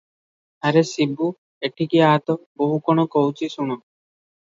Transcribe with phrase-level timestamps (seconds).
[0.69, 1.27] "ଆରେ ଶିବୁ,
[1.71, 3.75] ଏଠିକି ଆ'ତ, ବୋହୂ କଣ କହୁଛି, ଶୁଣ।"